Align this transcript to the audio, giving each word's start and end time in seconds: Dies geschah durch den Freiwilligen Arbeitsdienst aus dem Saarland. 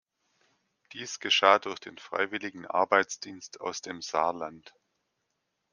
Dies 0.93 1.19
geschah 1.19 1.59
durch 1.59 1.79
den 1.79 1.99
Freiwilligen 1.99 2.65
Arbeitsdienst 2.65 3.61
aus 3.61 3.83
dem 3.83 4.01
Saarland. 4.01 4.73